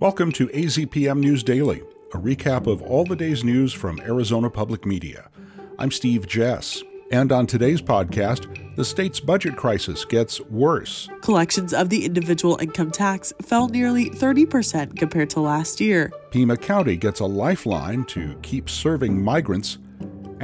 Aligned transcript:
Welcome 0.00 0.32
to 0.32 0.48
AZPM 0.48 1.18
News 1.18 1.44
Daily, 1.44 1.82
a 2.12 2.18
recap 2.18 2.66
of 2.66 2.82
all 2.82 3.04
the 3.04 3.14
day's 3.14 3.44
news 3.44 3.72
from 3.72 4.00
Arizona 4.00 4.50
Public 4.50 4.84
Media. 4.84 5.30
I'm 5.78 5.90
Steve 5.92 6.26
Jess, 6.26 6.82
and 7.12 7.30
on 7.30 7.46
today's 7.46 7.80
podcast, 7.80 8.76
the 8.76 8.84
state's 8.84 9.20
budget 9.20 9.56
crisis 9.56 10.04
gets 10.04 10.40
worse. 10.40 11.08
Collections 11.22 11.72
of 11.72 11.90
the 11.90 12.04
individual 12.04 12.58
income 12.60 12.90
tax 12.90 13.32
fell 13.42 13.68
nearly 13.68 14.10
30% 14.10 14.96
compared 14.96 15.30
to 15.30 15.40
last 15.40 15.80
year. 15.80 16.12
Pima 16.30 16.56
County 16.56 16.96
gets 16.96 17.20
a 17.20 17.26
lifeline 17.26 18.04
to 18.06 18.34
keep 18.42 18.68
serving 18.68 19.22
migrants, 19.22 19.78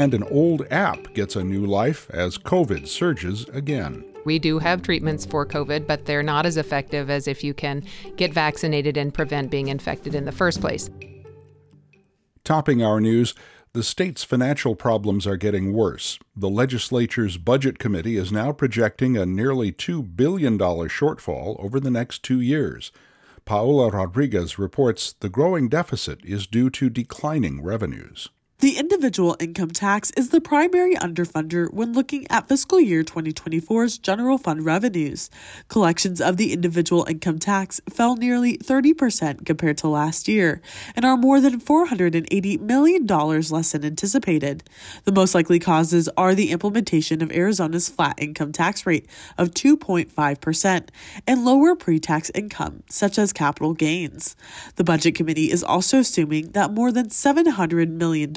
and 0.00 0.14
an 0.14 0.22
old 0.30 0.66
app 0.70 1.12
gets 1.12 1.36
a 1.36 1.44
new 1.44 1.66
life 1.66 2.08
as 2.08 2.38
COVID 2.38 2.88
surges 2.88 3.46
again. 3.50 4.02
We 4.24 4.38
do 4.38 4.58
have 4.58 4.80
treatments 4.80 5.26
for 5.26 5.44
COVID, 5.44 5.86
but 5.86 6.06
they're 6.06 6.22
not 6.22 6.46
as 6.46 6.56
effective 6.56 7.10
as 7.10 7.28
if 7.28 7.44
you 7.44 7.52
can 7.52 7.84
get 8.16 8.32
vaccinated 8.32 8.96
and 8.96 9.12
prevent 9.12 9.50
being 9.50 9.68
infected 9.68 10.14
in 10.14 10.24
the 10.24 10.32
first 10.32 10.62
place. 10.62 10.88
Topping 12.44 12.82
our 12.82 12.98
news, 12.98 13.34
the 13.74 13.82
state's 13.82 14.24
financial 14.24 14.74
problems 14.74 15.26
are 15.26 15.36
getting 15.36 15.74
worse. 15.74 16.18
The 16.34 16.48
legislature's 16.48 17.36
budget 17.36 17.78
committee 17.78 18.16
is 18.16 18.32
now 18.32 18.52
projecting 18.52 19.18
a 19.18 19.26
nearly 19.26 19.70
$2 19.70 20.16
billion 20.16 20.58
shortfall 20.58 21.62
over 21.62 21.78
the 21.78 21.90
next 21.90 22.22
two 22.22 22.40
years. 22.40 22.90
Paola 23.44 23.90
Rodriguez 23.90 24.58
reports 24.58 25.12
the 25.12 25.28
growing 25.28 25.68
deficit 25.68 26.24
is 26.24 26.46
due 26.46 26.70
to 26.70 26.88
declining 26.88 27.62
revenues. 27.62 28.30
The 28.60 28.76
individual 28.76 29.38
income 29.40 29.70
tax 29.70 30.10
is 30.18 30.28
the 30.28 30.40
primary 30.42 30.94
underfunder 30.94 31.72
when 31.72 31.94
looking 31.94 32.26
at 32.28 32.46
fiscal 32.46 32.78
year 32.78 33.02
2024's 33.02 33.96
general 33.96 34.36
fund 34.36 34.66
revenues. 34.66 35.30
Collections 35.68 36.20
of 36.20 36.36
the 36.36 36.52
individual 36.52 37.06
income 37.08 37.38
tax 37.38 37.80
fell 37.88 38.16
nearly 38.16 38.58
30% 38.58 39.46
compared 39.46 39.78
to 39.78 39.88
last 39.88 40.28
year 40.28 40.60
and 40.94 41.06
are 41.06 41.16
more 41.16 41.40
than 41.40 41.58
$480 41.58 42.60
million 42.60 43.06
less 43.06 43.72
than 43.72 43.82
anticipated. 43.82 44.62
The 45.04 45.12
most 45.12 45.34
likely 45.34 45.58
causes 45.58 46.10
are 46.18 46.34
the 46.34 46.50
implementation 46.50 47.22
of 47.22 47.32
Arizona's 47.32 47.88
flat 47.88 48.16
income 48.18 48.52
tax 48.52 48.84
rate 48.84 49.06
of 49.38 49.52
2.5% 49.52 50.88
and 51.26 51.44
lower 51.46 51.74
pre 51.74 51.98
tax 51.98 52.30
income, 52.34 52.82
such 52.90 53.18
as 53.18 53.32
capital 53.32 53.72
gains. 53.72 54.36
The 54.76 54.84
Budget 54.84 55.14
Committee 55.14 55.50
is 55.50 55.64
also 55.64 56.00
assuming 56.00 56.50
that 56.50 56.74
more 56.74 56.92
than 56.92 57.08
$700 57.08 57.88
million 57.88 58.34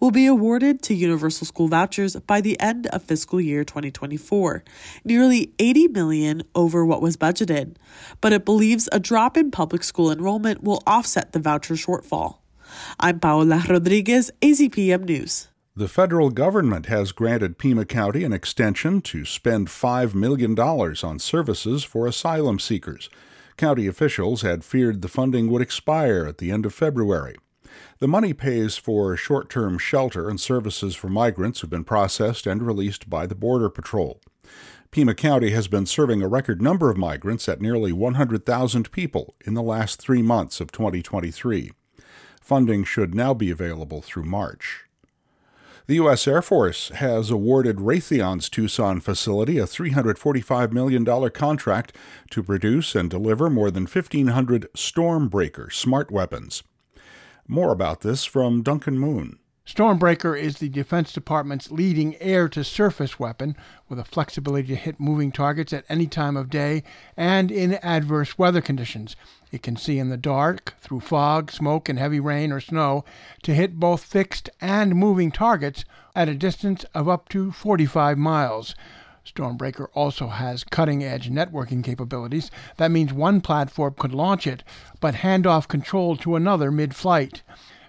will 0.00 0.10
be 0.10 0.26
awarded 0.26 0.82
to 0.82 0.94
universal 0.94 1.46
school 1.46 1.68
vouchers 1.68 2.16
by 2.16 2.40
the 2.40 2.58
end 2.60 2.86
of 2.88 3.02
fiscal 3.02 3.40
year 3.40 3.64
2024, 3.64 4.64
nearly 5.04 5.52
80 5.58 5.88
million 5.88 6.42
over 6.54 6.84
what 6.84 7.02
was 7.02 7.16
budgeted. 7.16 7.76
But 8.20 8.32
it 8.32 8.44
believes 8.44 8.88
a 8.92 9.00
drop 9.00 9.36
in 9.36 9.50
public 9.50 9.84
school 9.84 10.10
enrollment 10.10 10.62
will 10.62 10.82
offset 10.86 11.32
the 11.32 11.40
voucher 11.40 11.74
shortfall. 11.74 12.38
I'm 12.98 13.20
Paola 13.20 13.62
Rodriguez, 13.68 14.30
AZPM 14.40 15.04
News. 15.04 15.48
The 15.76 15.88
federal 15.88 16.30
government 16.30 16.86
has 16.86 17.10
granted 17.10 17.58
Pima 17.58 17.84
County 17.84 18.22
an 18.22 18.32
extension 18.32 19.00
to 19.02 19.24
spend 19.24 19.66
$5 19.66 20.14
million 20.14 20.56
on 20.58 21.18
services 21.18 21.82
for 21.82 22.06
asylum 22.06 22.60
seekers. 22.60 23.10
County 23.56 23.88
officials 23.88 24.42
had 24.42 24.64
feared 24.64 25.02
the 25.02 25.08
funding 25.08 25.48
would 25.48 25.62
expire 25.62 26.26
at 26.26 26.38
the 26.38 26.52
end 26.52 26.64
of 26.64 26.74
February. 26.74 27.36
The 27.98 28.08
money 28.08 28.32
pays 28.32 28.76
for 28.76 29.16
short 29.16 29.48
term 29.48 29.78
shelter 29.78 30.28
and 30.28 30.40
services 30.40 30.94
for 30.94 31.08
migrants 31.08 31.60
who've 31.60 31.70
been 31.70 31.84
processed 31.84 32.46
and 32.46 32.62
released 32.62 33.08
by 33.08 33.26
the 33.26 33.34
Border 33.34 33.70
Patrol. 33.70 34.20
Pima 34.90 35.14
County 35.14 35.50
has 35.50 35.66
been 35.66 35.86
serving 35.86 36.22
a 36.22 36.28
record 36.28 36.62
number 36.62 36.88
of 36.88 36.96
migrants 36.96 37.48
at 37.48 37.60
nearly 37.60 37.92
100,000 37.92 38.92
people 38.92 39.34
in 39.44 39.54
the 39.54 39.62
last 39.62 40.00
three 40.00 40.22
months 40.22 40.60
of 40.60 40.70
2023. 40.70 41.72
Funding 42.40 42.84
should 42.84 43.14
now 43.14 43.34
be 43.34 43.50
available 43.50 44.02
through 44.02 44.22
March. 44.22 44.84
The 45.86 45.96
U.S. 45.96 46.26
Air 46.26 46.40
Force 46.40 46.88
has 46.90 47.30
awarded 47.30 47.76
Raytheon's 47.76 48.48
Tucson 48.48 49.00
facility 49.00 49.58
a 49.58 49.64
$345 49.64 50.72
million 50.72 51.30
contract 51.30 51.94
to 52.30 52.42
produce 52.42 52.94
and 52.94 53.10
deliver 53.10 53.50
more 53.50 53.70
than 53.70 53.84
1,500 53.84 54.72
Stormbreaker 54.74 55.70
smart 55.70 56.10
weapons. 56.10 56.62
More 57.46 57.72
about 57.72 58.00
this 58.00 58.24
from 58.24 58.62
Duncan 58.62 58.98
Moon. 58.98 59.38
Stormbreaker 59.66 60.38
is 60.38 60.58
the 60.58 60.68
Defense 60.68 61.12
Department's 61.12 61.70
leading 61.70 62.16
air 62.20 62.48
to 62.50 62.62
surface 62.62 63.18
weapon 63.18 63.56
with 63.88 63.98
a 63.98 64.04
flexibility 64.04 64.68
to 64.68 64.76
hit 64.76 65.00
moving 65.00 65.32
targets 65.32 65.72
at 65.72 65.86
any 65.88 66.06
time 66.06 66.36
of 66.36 66.50
day 66.50 66.82
and 67.16 67.50
in 67.50 67.74
adverse 67.74 68.38
weather 68.38 68.60
conditions. 68.60 69.16
It 69.52 69.62
can 69.62 69.76
see 69.76 69.98
in 69.98 70.10
the 70.10 70.16
dark, 70.18 70.74
through 70.80 71.00
fog, 71.00 71.50
smoke, 71.50 71.88
and 71.88 71.98
heavy 71.98 72.20
rain 72.20 72.52
or 72.52 72.60
snow 72.60 73.04
to 73.42 73.54
hit 73.54 73.80
both 73.80 74.04
fixed 74.04 74.50
and 74.60 74.94
moving 74.94 75.30
targets 75.30 75.84
at 76.14 76.28
a 76.28 76.34
distance 76.34 76.84
of 76.94 77.08
up 77.08 77.28
to 77.30 77.50
45 77.52 78.18
miles. 78.18 78.74
Stormbreaker 79.24 79.88
also 79.94 80.28
has 80.28 80.64
cutting 80.64 81.02
edge 81.02 81.30
networking 81.30 81.82
capabilities. 81.82 82.50
That 82.76 82.90
means 82.90 83.12
one 83.12 83.40
platform 83.40 83.94
could 83.98 84.12
launch 84.12 84.46
it, 84.46 84.62
but 85.00 85.16
hand 85.16 85.46
off 85.46 85.66
control 85.66 86.16
to 86.18 86.36
another 86.36 86.70
mid 86.70 86.94
flight. 86.94 87.42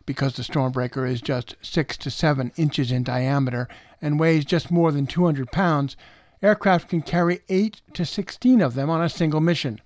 Because 0.05 0.35
the 0.35 0.43
Stormbreaker 0.43 1.09
is 1.09 1.21
just 1.21 1.55
6 1.61 1.97
to 1.97 2.11
7 2.11 2.51
inches 2.55 2.91
in 2.91 3.03
diameter 3.03 3.67
and 4.01 4.19
weighs 4.19 4.45
just 4.45 4.71
more 4.71 4.91
than 4.91 5.07
200 5.07 5.51
pounds, 5.51 5.97
aircraft 6.41 6.89
can 6.89 7.01
carry 7.01 7.41
8 7.49 7.81
to 7.93 8.05
16 8.05 8.61
of 8.61 8.75
them 8.75 8.89
on 8.89 9.01
a 9.01 9.09
single 9.09 9.41
mission. 9.41 9.81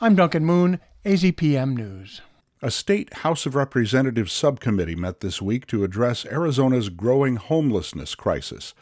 I'm 0.00 0.14
Duncan 0.14 0.44
Moon, 0.44 0.80
AZPM 1.04 1.76
News. 1.76 2.22
A 2.62 2.70
state 2.70 3.12
House 3.12 3.44
of 3.44 3.54
Representatives 3.54 4.32
subcommittee 4.32 4.96
met 4.96 5.20
this 5.20 5.42
week 5.42 5.66
to 5.66 5.84
address 5.84 6.24
Arizona's 6.24 6.88
growing 6.88 7.36
homelessness 7.36 8.14
crisis. 8.14 8.72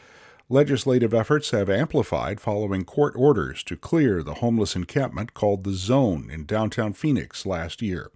Legislative 0.49 1.11
efforts 1.11 1.49
have 1.49 1.71
amplified 1.71 2.39
following 2.39 2.85
court 2.85 3.15
orders 3.17 3.63
to 3.63 3.75
clear 3.75 4.21
the 4.21 4.35
homeless 4.35 4.75
encampment 4.75 5.33
called 5.33 5.63
the 5.63 5.73
Zone 5.73 6.29
in 6.29 6.45
downtown 6.45 6.93
Phoenix 6.93 7.47
last 7.47 7.81
year. 7.81 8.11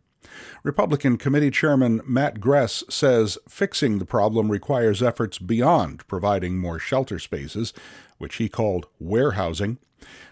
Republican 0.61 1.17
Committee 1.17 1.49
Chairman 1.49 2.01
Matt 2.05 2.39
Gress 2.39 2.83
says 2.87 3.39
fixing 3.47 3.97
the 3.97 4.05
problem 4.05 4.51
requires 4.51 5.01
efforts 5.01 5.39
beyond 5.39 6.05
providing 6.07 6.59
more 6.59 6.77
shelter 6.77 7.17
spaces, 7.17 7.73
which 8.19 8.35
he 8.35 8.47
called 8.47 8.85
warehousing. 8.99 9.79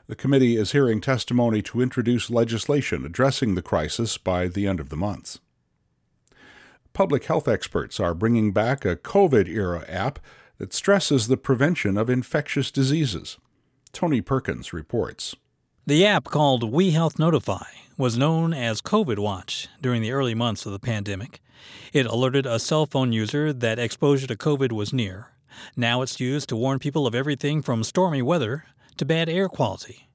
The 0.06 0.16
committee 0.16 0.56
is 0.56 0.74
hearing 0.74 1.02
testimony 1.02 1.64
to 1.64 1.82
introduce 1.82 2.30
legislation 2.30 3.08
addressing 3.08 3.56
the 3.56 3.64
crisis 3.64 4.20
by 4.20 4.48
the 4.48 4.68
end 4.68 4.80
of 4.80 4.90
the 4.90 4.96
month. 4.96 5.40
Public 6.94 7.26
health 7.26 7.48
experts 7.48 8.00
are 8.00 8.14
bringing 8.14 8.52
back 8.52 8.86
a 8.86 8.96
COVID 8.96 9.48
era 9.48 9.84
app 9.88 10.20
that 10.58 10.74
stresses 10.74 11.28
the 11.28 11.38
prevention 11.38 11.98
of 11.98 12.10
infectious 12.10 12.72
diseases. 12.72 13.38
Tony 13.92 14.22
Perkins 14.22 14.74
reports. 14.74 15.36
The 15.86 16.06
app 16.06 16.26
called 16.26 16.72
We 16.72 16.92
Health 16.92 17.18
Notify 17.18 17.64
was 17.98 18.18
known 18.18 18.54
as 18.54 18.82
COVID 18.82 19.18
Watch 19.20 19.68
during 19.82 20.02
the 20.02 20.12
early 20.12 20.36
months 20.36 20.66
of 20.66 20.72
the 20.72 20.80
pandemic. 20.80 21.42
It 21.94 22.06
alerted 22.06 22.46
a 22.46 22.60
cell 22.60 22.86
phone 22.86 23.12
user 23.12 23.52
that 23.54 23.80
exposure 23.80 24.28
to 24.28 24.36
COVID 24.36 24.72
was 24.72 24.94
near. 24.94 25.32
Now 25.76 26.02
it's 26.02 26.20
used 26.20 26.50
to 26.50 26.56
warn 26.56 26.78
people 26.80 27.08
of 27.08 27.16
everything 27.16 27.62
from 27.62 27.84
stormy 27.84 28.22
weather 28.22 28.66
to 28.98 29.06
bad 29.06 29.30
air 29.30 29.48
quality. 29.48 30.10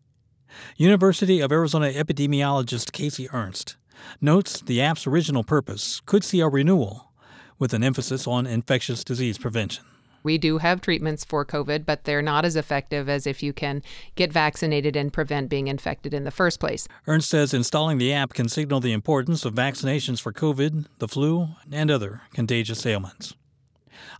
University 0.76 1.40
of 1.40 1.50
Arizona 1.50 1.90
epidemiologist 1.90 2.92
Kacey 2.92 3.28
Ernst 3.32 3.76
notes 4.20 4.60
the 4.60 4.80
app's 4.80 5.06
original 5.06 5.42
purpose 5.42 6.00
could 6.04 6.22
see 6.22 6.40
a 6.40 6.48
renewal 6.48 7.12
with 7.58 7.72
an 7.72 7.82
emphasis 7.82 8.26
on 8.26 8.46
infectious 8.46 9.02
disease 9.04 9.38
prevention. 9.38 9.84
We 10.22 10.38
do 10.38 10.58
have 10.58 10.80
treatments 10.80 11.24
for 11.24 11.44
COVID, 11.44 11.84
but 11.84 12.04
they're 12.04 12.22
not 12.22 12.44
as 12.44 12.56
effective 12.56 13.08
as 13.08 13.26
if 13.26 13.42
you 13.42 13.52
can 13.52 13.82
get 14.14 14.32
vaccinated 14.32 14.96
and 14.96 15.12
prevent 15.12 15.48
being 15.48 15.68
infected 15.68 16.14
in 16.14 16.24
the 16.24 16.30
first 16.30 16.60
place. 16.60 16.88
Ernst 17.06 17.28
says 17.28 17.54
installing 17.54 17.98
the 17.98 18.12
app 18.12 18.34
can 18.34 18.48
signal 18.48 18.80
the 18.80 18.92
importance 18.92 19.44
of 19.44 19.54
vaccinations 19.54 20.20
for 20.20 20.32
COVID, 20.32 20.86
the 20.98 21.08
flu, 21.08 21.48
and 21.70 21.90
other 21.90 22.22
contagious 22.32 22.84
ailments. 22.86 23.34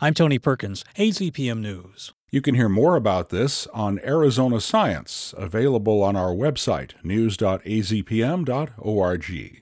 I'm 0.00 0.14
Tony 0.14 0.38
Perkins, 0.38 0.84
AZPM 0.96 1.60
News. 1.60 2.12
You 2.30 2.40
can 2.40 2.54
hear 2.54 2.68
more 2.68 2.96
about 2.96 3.28
this 3.28 3.66
on 3.68 4.00
Arizona 4.00 4.60
Science, 4.60 5.34
available 5.36 6.02
on 6.02 6.16
our 6.16 6.32
website, 6.32 6.92
news.azpm.org. 7.04 9.61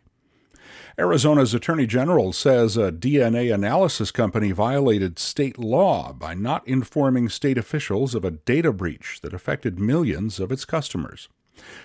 Arizona's 1.00 1.54
Attorney 1.54 1.86
General 1.86 2.30
says 2.30 2.76
a 2.76 2.92
DNA 2.92 3.54
analysis 3.54 4.10
company 4.10 4.50
violated 4.52 5.18
state 5.18 5.58
law 5.58 6.12
by 6.12 6.34
not 6.34 6.68
informing 6.68 7.30
state 7.30 7.56
officials 7.56 8.14
of 8.14 8.22
a 8.22 8.32
data 8.32 8.70
breach 8.70 9.20
that 9.22 9.32
affected 9.32 9.80
millions 9.80 10.38
of 10.38 10.52
its 10.52 10.66
customers. 10.66 11.30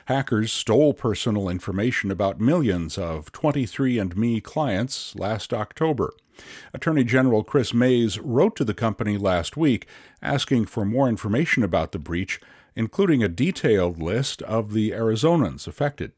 Hackers 0.07 0.51
stole 0.51 0.93
personal 0.93 1.47
information 1.47 2.11
about 2.11 2.41
millions 2.41 2.97
of 2.97 3.31
23andMe 3.31 4.43
clients 4.43 5.15
last 5.15 5.53
October. 5.53 6.11
Attorney 6.73 7.05
General 7.05 7.45
Chris 7.45 7.73
Mayes 7.73 8.19
wrote 8.19 8.57
to 8.57 8.65
the 8.65 8.73
company 8.73 9.17
last 9.17 9.55
week 9.55 9.87
asking 10.21 10.65
for 10.65 10.83
more 10.83 11.07
information 11.07 11.63
about 11.63 11.93
the 11.93 11.99
breach, 11.99 12.41
including 12.75 13.23
a 13.23 13.29
detailed 13.29 13.97
list 13.97 14.41
of 14.41 14.73
the 14.73 14.91
Arizonans 14.91 15.67
affected. 15.69 16.11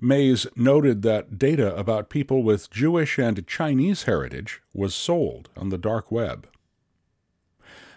Mayes 0.00 0.46
noted 0.56 1.02
that 1.02 1.38
data 1.38 1.74
about 1.76 2.10
people 2.10 2.42
with 2.42 2.70
Jewish 2.70 3.18
and 3.18 3.46
Chinese 3.46 4.04
heritage 4.04 4.62
was 4.72 4.94
sold 4.94 5.48
on 5.56 5.70
the 5.70 5.78
dark 5.78 6.10
web. 6.12 6.48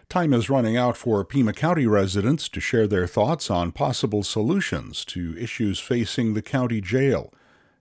Time 0.09 0.33
is 0.33 0.49
running 0.49 0.75
out 0.75 0.97
for 0.97 1.23
Pima 1.23 1.53
County 1.53 1.85
residents 1.85 2.49
to 2.49 2.59
share 2.59 2.87
their 2.87 3.05
thoughts 3.05 3.51
on 3.51 3.71
possible 3.71 4.23
solutions 4.23 5.05
to 5.05 5.37
issues 5.37 5.79
facing 5.79 6.33
the 6.33 6.41
county 6.41 6.81
jail. 6.81 7.31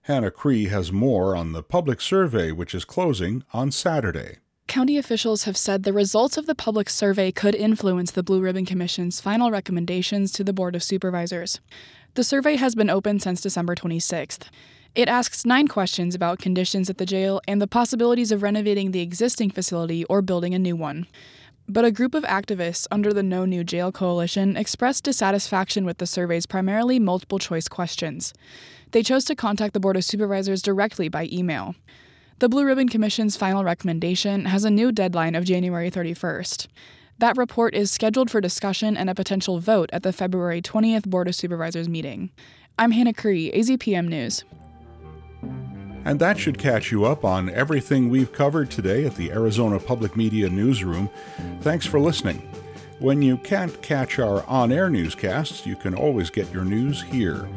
Hannah 0.03 0.29
Cree 0.29 0.67
has 0.67 0.91
more 0.91 1.35
on 1.35 1.53
the 1.53 1.63
public 1.63 1.99
survey, 1.99 2.51
which 2.51 2.75
is 2.75 2.85
closing 2.85 3.43
on 3.51 3.71
Saturday. 3.71 4.37
County 4.67 4.99
officials 4.99 5.45
have 5.45 5.57
said 5.57 5.81
the 5.81 5.91
results 5.91 6.37
of 6.37 6.45
the 6.45 6.53
public 6.53 6.91
survey 6.91 7.31
could 7.31 7.55
influence 7.55 8.11
the 8.11 8.21
Blue 8.21 8.39
Ribbon 8.39 8.67
Commission's 8.67 9.19
final 9.19 9.49
recommendations 9.49 10.31
to 10.33 10.43
the 10.43 10.53
Board 10.53 10.75
of 10.75 10.83
Supervisors. 10.83 11.59
The 12.15 12.23
survey 12.23 12.55
has 12.55 12.75
been 12.75 12.89
open 12.89 13.19
since 13.19 13.39
December 13.39 13.75
26th. 13.75 14.47
It 14.95 15.07
asks 15.07 15.45
nine 15.45 15.67
questions 15.67 16.15
about 16.15 16.39
conditions 16.39 16.89
at 16.89 16.97
the 16.97 17.05
jail 17.05 17.39
and 17.47 17.61
the 17.61 17.67
possibilities 17.67 18.31
of 18.31 18.41
renovating 18.41 18.91
the 18.91 19.01
existing 19.01 19.51
facility 19.51 20.03
or 20.05 20.23
building 20.23 20.55
a 20.55 20.59
new 20.59 20.75
one. 20.75 21.05
But 21.67 21.85
a 21.85 21.91
group 21.91 22.15
of 22.15 22.23
activists 22.23 22.87
under 22.89 23.13
the 23.13 23.21
No 23.21 23.45
New 23.45 23.63
Jail 23.63 23.91
Coalition 23.91 24.57
expressed 24.57 25.03
dissatisfaction 25.03 25.85
with 25.85 25.99
the 25.99 26.07
survey's 26.07 26.47
primarily 26.47 26.97
multiple 26.97 27.37
choice 27.37 27.67
questions. 27.67 28.33
They 28.91 29.03
chose 29.03 29.23
to 29.25 29.35
contact 29.35 29.75
the 29.75 29.79
Board 29.79 29.95
of 29.95 30.03
Supervisors 30.03 30.63
directly 30.63 31.09
by 31.09 31.29
email. 31.31 31.75
The 32.39 32.49
Blue 32.49 32.65
Ribbon 32.65 32.89
Commission's 32.89 33.37
final 33.37 33.63
recommendation 33.63 34.45
has 34.45 34.65
a 34.65 34.71
new 34.71 34.91
deadline 34.91 35.35
of 35.35 35.45
January 35.45 35.91
31st. 35.91 36.65
That 37.19 37.35
report 37.35 37.75
is 37.75 37.91
scheduled 37.91 38.31
for 38.31 38.39
discussion 38.39 38.95
and 38.95 39.09
a 39.09 39.15
potential 39.15 39.59
vote 39.59 39.89
at 39.91 40.03
the 40.03 40.13
February 40.13 40.61
20th 40.61 41.05
Board 41.05 41.27
of 41.27 41.35
Supervisors 41.35 41.89
meeting. 41.89 42.31
I'm 42.77 42.91
Hannah 42.91 43.13
Cree, 43.13 43.51
AZPM 43.51 44.07
News. 44.07 44.45
And 46.05 46.17
that 46.21 46.39
should 46.39 46.57
catch 46.57 46.93
you 46.93 47.03
up 47.03 47.25
on 47.25 47.49
everything 47.49 48.09
we've 48.09 48.31
covered 48.31 48.71
today 48.71 49.05
at 49.05 49.17
the 49.17 49.33
Arizona 49.33 49.81
Public 49.81 50.15
Media 50.15 50.47
Newsroom. 50.47 51.09
Thanks 51.59 51.85
for 51.85 51.99
listening. 51.99 52.37
When 52.99 53.21
you 53.21 53.35
can't 53.35 53.81
catch 53.81 54.17
our 54.17 54.45
on 54.45 54.71
air 54.71 54.89
newscasts, 54.89 55.65
you 55.65 55.75
can 55.75 55.95
always 55.95 56.29
get 56.29 56.49
your 56.53 56.63
news 56.63 57.01
here. 57.01 57.49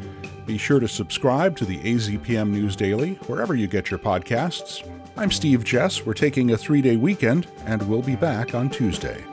Be 0.45 0.57
sure 0.57 0.81
to 0.81 0.89
subscribe 0.89 1.55
to 1.55 1.63
the 1.63 1.77
AZPM 1.77 2.49
News 2.49 2.75
Daily 2.75 3.13
wherever 3.27 3.55
you 3.55 3.67
get 3.67 3.89
your 3.89 3.99
podcasts. 3.99 4.85
I'm 5.15 5.31
Steve 5.31 5.63
Jess. 5.63 6.05
We're 6.05 6.15
taking 6.15 6.51
a 6.51 6.57
three 6.57 6.81
day 6.81 6.97
weekend, 6.97 7.47
and 7.65 7.81
we'll 7.87 8.01
be 8.01 8.17
back 8.17 8.53
on 8.53 8.69
Tuesday. 8.69 9.23